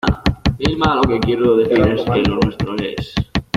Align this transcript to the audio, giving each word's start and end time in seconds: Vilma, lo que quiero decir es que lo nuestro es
Vilma, 0.57 0.95
lo 0.95 1.03
que 1.03 1.19
quiero 1.19 1.57
decir 1.57 1.79
es 1.81 2.01
que 2.01 2.23
lo 2.27 2.37
nuestro 2.39 2.75
es 2.77 3.13